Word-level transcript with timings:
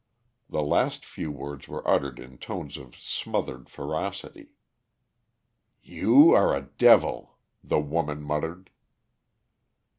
The 0.49 0.63
last 0.63 1.05
few 1.05 1.29
words 1.29 1.67
were 1.67 1.87
uttered 1.87 2.17
in 2.17 2.39
tones 2.39 2.75
of 2.75 2.95
smothered 2.95 3.69
ferocity. 3.69 4.47
"You 5.83 6.31
are 6.31 6.57
a 6.57 6.69
devil," 6.79 7.37
the 7.63 7.79
woman 7.79 8.23
muttered. 8.23 8.71